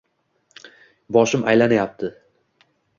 Boshim 1.19 1.47
aylanyapti. 1.53 2.13